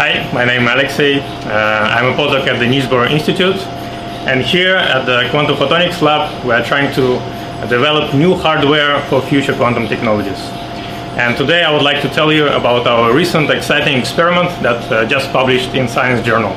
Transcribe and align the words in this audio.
Hi, 0.00 0.32
my 0.32 0.46
name 0.46 0.62
is 0.62 0.70
Alexey. 0.70 1.20
Uh, 1.20 1.94
I'm 1.94 2.06
a 2.06 2.16
postdoc 2.16 2.46
at 2.46 2.58
the 2.58 2.66
Niels 2.66 2.86
Bohr 2.86 3.10
Institute. 3.10 3.56
And 4.26 4.40
here 4.40 4.74
at 4.74 5.04
the 5.04 5.28
Quantum 5.28 5.56
Photonics 5.56 6.00
Lab, 6.00 6.42
we 6.42 6.52
are 6.52 6.64
trying 6.64 6.90
to 6.94 7.20
develop 7.68 8.14
new 8.14 8.34
hardware 8.34 9.02
for 9.10 9.20
future 9.20 9.52
quantum 9.52 9.88
technologies. 9.88 10.38
And 11.20 11.36
today 11.36 11.64
I 11.64 11.70
would 11.70 11.82
like 11.82 12.00
to 12.00 12.08
tell 12.08 12.32
you 12.32 12.46
about 12.46 12.86
our 12.86 13.12
recent 13.14 13.50
exciting 13.50 13.98
experiment 13.98 14.48
that 14.62 14.90
uh, 14.90 15.04
just 15.04 15.30
published 15.32 15.74
in 15.74 15.86
Science 15.86 16.24
Journal. 16.24 16.52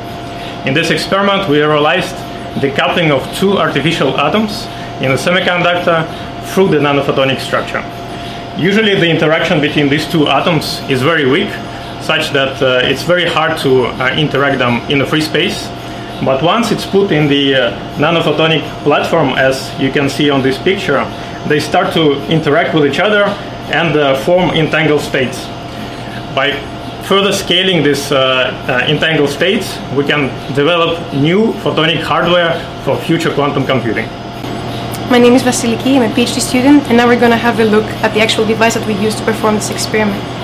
In 0.65 0.73
this 0.73 0.89
experiment, 0.89 1.49
we 1.49 1.61
realized 1.61 2.15
the 2.61 2.71
coupling 2.71 3.11
of 3.11 3.21
two 3.35 3.57
artificial 3.57 4.17
atoms 4.21 4.67
in 5.03 5.11
a 5.11 5.17
semiconductor 5.17 6.07
through 6.53 6.69
the 6.69 6.77
nanophotonic 6.77 7.41
structure. 7.41 7.83
Usually 8.57 8.95
the 8.95 9.09
interaction 9.09 9.59
between 9.59 9.89
these 9.89 10.09
two 10.09 10.29
atoms 10.29 10.79
is 10.89 11.01
very 11.01 11.29
weak, 11.29 11.51
such 12.03 12.31
that 12.31 12.61
uh, 12.61 12.81
it's 12.83 13.03
very 13.03 13.25
hard 13.25 13.57
to 13.59 13.85
uh, 13.85 14.15
interact 14.17 14.59
them 14.59 14.81
in 14.91 15.01
a 15.01 15.05
free 15.05 15.21
space. 15.21 15.67
But 16.23 16.43
once 16.43 16.71
it's 16.71 16.85
put 16.85 17.11
in 17.11 17.27
the 17.27 17.55
uh, 17.55 17.97
nanophotonic 17.97 18.63
platform, 18.83 19.29
as 19.29 19.71
you 19.79 19.91
can 19.91 20.09
see 20.09 20.29
on 20.29 20.41
this 20.41 20.57
picture, 20.57 21.03
they 21.47 21.59
start 21.59 21.93
to 21.93 22.21
interact 22.27 22.73
with 22.73 22.85
each 22.85 22.99
other 22.99 23.23
and 23.71 23.97
uh, 23.97 24.15
form 24.23 24.51
entangled 24.51 25.01
states. 25.01 25.45
By 26.35 26.51
further 27.03 27.33
scaling 27.33 27.83
these 27.83 28.11
uh, 28.11 28.17
uh, 28.17 28.85
entangled 28.87 29.29
states, 29.29 29.77
we 29.95 30.05
can 30.05 30.27
develop 30.55 31.13
new 31.13 31.53
photonic 31.63 32.01
hardware 32.01 32.53
for 32.83 32.97
future 32.97 33.33
quantum 33.33 33.65
computing. 33.65 34.07
My 35.09 35.19
name 35.19 35.33
is 35.33 35.43
Vasiliki, 35.43 35.95
I'm 35.95 36.09
a 36.09 36.13
PhD 36.13 36.39
student, 36.39 36.87
and 36.87 36.97
now 36.97 37.07
we're 37.07 37.19
going 37.19 37.31
to 37.31 37.37
have 37.37 37.59
a 37.59 37.65
look 37.65 37.85
at 38.03 38.13
the 38.13 38.21
actual 38.21 38.45
device 38.45 38.73
that 38.75 38.87
we 38.87 38.93
used 38.93 39.17
to 39.19 39.25
perform 39.25 39.55
this 39.55 39.69
experiment. 39.69 40.42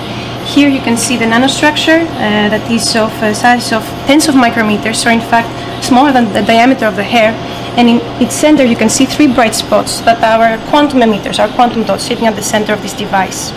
Here 0.50 0.68
you 0.68 0.80
can 0.80 0.96
see 0.96 1.16
the 1.16 1.26
nanostructure 1.26 2.02
uh, 2.02 2.50
that 2.50 2.68
is 2.68 2.96
of 2.96 3.12
a 3.22 3.32
size 3.32 3.72
of 3.72 3.84
tens 4.10 4.26
of 4.26 4.34
micrometers, 4.34 4.96
so 4.96 5.08
in 5.08 5.20
fact 5.20 5.46
smaller 5.84 6.10
than 6.10 6.32
the 6.32 6.42
diameter 6.42 6.86
of 6.86 6.96
the 6.96 7.04
hair. 7.04 7.30
And 7.78 7.88
in 7.88 8.00
its 8.20 8.34
center 8.34 8.64
you 8.64 8.74
can 8.74 8.88
see 8.88 9.06
three 9.06 9.32
bright 9.32 9.54
spots 9.54 10.00
that 10.00 10.18
are 10.24 10.58
quantum 10.68 11.02
emitters, 11.02 11.38
our 11.38 11.46
quantum 11.54 11.84
dots 11.84 12.02
sitting 12.02 12.26
at 12.26 12.34
the 12.34 12.42
center 12.42 12.72
of 12.72 12.82
this 12.82 12.92
device. 12.92 13.52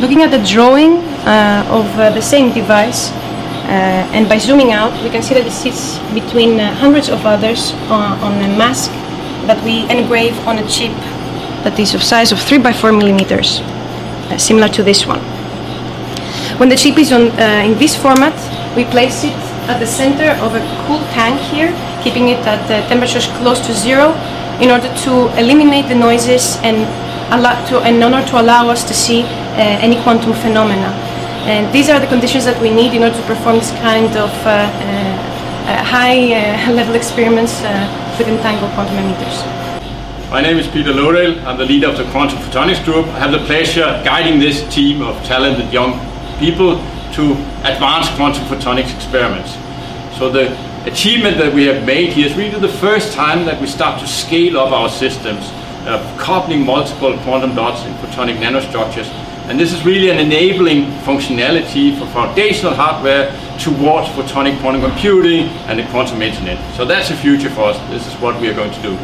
Looking 0.00 0.22
at 0.22 0.30
the 0.30 0.42
drawing 0.42 1.04
uh, 1.28 1.68
of 1.68 1.84
uh, 1.98 2.08
the 2.08 2.22
same 2.22 2.50
device, 2.50 3.10
uh, 3.68 4.16
and 4.16 4.26
by 4.26 4.38
zooming 4.38 4.72
out, 4.72 4.94
we 5.04 5.10
can 5.10 5.22
see 5.22 5.34
that 5.34 5.46
it 5.46 5.52
sits 5.52 5.98
between 6.14 6.58
uh, 6.58 6.72
hundreds 6.76 7.10
of 7.10 7.26
others 7.26 7.74
on, 7.92 8.32
a 8.40 8.56
mask 8.56 8.90
that 9.44 9.62
we 9.64 9.84
engrave 9.90 10.34
on 10.48 10.56
a 10.56 10.66
chip 10.66 10.96
that 11.62 11.78
is 11.78 11.94
of 11.94 12.02
size 12.02 12.32
of 12.32 12.40
3 12.40 12.56
by 12.56 12.72
4 12.72 12.90
millimeters, 12.92 13.60
uh, 13.60 14.38
similar 14.38 14.68
to 14.68 14.82
this 14.82 15.04
one. 15.04 15.35
When 16.58 16.70
the 16.70 16.76
chip 16.76 16.96
is 16.96 17.12
on, 17.12 17.28
uh, 17.32 17.68
in 17.68 17.76
this 17.76 17.94
format, 17.94 18.32
we 18.74 18.84
place 18.84 19.24
it 19.24 19.36
at 19.68 19.78
the 19.78 19.86
center 19.86 20.30
of 20.40 20.54
a 20.54 20.60
cool 20.86 21.00
tank 21.12 21.38
here, 21.52 21.68
keeping 22.02 22.28
it 22.28 22.40
at 22.48 22.64
uh, 22.70 22.80
temperatures 22.88 23.26
close 23.44 23.60
to 23.66 23.74
zero 23.74 24.16
in 24.64 24.70
order 24.70 24.88
to 25.04 25.28
eliminate 25.36 25.86
the 25.88 25.94
noises 25.94 26.56
and, 26.64 26.88
to, 27.68 27.86
in 27.86 28.02
order 28.02 28.26
to 28.28 28.40
allow 28.40 28.70
us 28.70 28.88
to 28.88 28.94
see 28.94 29.20
uh, 29.20 29.84
any 29.84 30.00
quantum 30.00 30.32
phenomena. 30.32 30.96
And 31.44 31.70
these 31.74 31.90
are 31.90 32.00
the 32.00 32.06
conditions 32.06 32.46
that 32.46 32.58
we 32.62 32.70
need 32.70 32.94
in 32.94 33.02
order 33.02 33.14
to 33.14 33.26
perform 33.26 33.56
this 33.56 33.72
kind 33.84 34.16
of 34.16 34.32
uh, 34.46 34.48
uh, 34.48 35.84
high 35.84 36.72
level 36.72 36.94
experiments 36.94 37.60
with 38.16 38.28
entangled 38.28 38.72
quantum 38.72 38.96
emitters. 38.96 39.44
My 40.30 40.40
name 40.40 40.56
is 40.56 40.66
Peter 40.66 40.94
Lodahl. 40.94 41.36
I'm 41.44 41.58
the 41.58 41.66
leader 41.66 41.88
of 41.88 41.98
the 41.98 42.04
Quantum 42.10 42.38
Photonics 42.38 42.82
Group. 42.82 43.06
I 43.08 43.18
have 43.18 43.30
the 43.30 43.44
pleasure 43.44 43.84
of 43.84 44.04
guiding 44.06 44.40
this 44.40 44.66
team 44.74 45.02
of 45.02 45.22
talented 45.24 45.70
young 45.70 46.05
people 46.38 46.76
to 47.14 47.32
advanced 47.64 48.12
quantum 48.16 48.44
photonics 48.44 48.94
experiments. 48.94 49.54
So 50.18 50.30
the 50.30 50.56
achievement 50.86 51.36
that 51.38 51.52
we 51.52 51.64
have 51.66 51.84
made 51.84 52.12
here 52.12 52.26
is 52.26 52.36
really 52.36 52.58
the 52.58 52.68
first 52.68 53.12
time 53.12 53.44
that 53.46 53.60
we 53.60 53.66
start 53.66 54.00
to 54.00 54.06
scale 54.06 54.58
up 54.58 54.72
our 54.72 54.88
systems, 54.88 55.50
uh, 55.86 56.16
coupling 56.18 56.64
multiple 56.64 57.16
quantum 57.18 57.54
dots 57.54 57.84
in 57.84 57.92
photonic 57.94 58.36
nanostructures. 58.38 59.08
And 59.48 59.60
this 59.60 59.72
is 59.72 59.84
really 59.84 60.10
an 60.10 60.18
enabling 60.18 60.90
functionality 61.02 61.96
for 61.98 62.06
foundational 62.06 62.74
hardware 62.74 63.30
towards 63.58 64.08
photonic 64.08 64.58
quantum 64.60 64.82
computing 64.82 65.48
and 65.68 65.78
the 65.78 65.84
quantum 65.84 66.20
internet. 66.20 66.58
So 66.76 66.84
that's 66.84 67.08
the 67.08 67.16
future 67.16 67.50
for 67.50 67.62
us. 67.62 67.90
This 67.90 68.06
is 68.06 68.20
what 68.20 68.40
we 68.40 68.48
are 68.48 68.54
going 68.54 68.72
to 68.72 68.82
do. 68.82 68.98